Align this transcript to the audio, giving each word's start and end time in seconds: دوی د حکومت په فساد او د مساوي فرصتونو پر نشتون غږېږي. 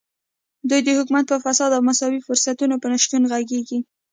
دوی 0.69 0.81
د 0.83 0.89
حکومت 0.97 1.25
په 1.29 1.37
فساد 1.43 1.71
او 1.77 1.81
د 1.83 1.85
مساوي 1.87 2.19
فرصتونو 2.27 2.75
پر 2.81 2.89
نشتون 2.93 3.23
غږېږي. 3.31 3.79